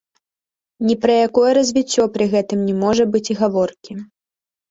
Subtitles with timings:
[0.87, 3.91] Ні пра якое развіццё пры гэтым не можа быць і гаворкі.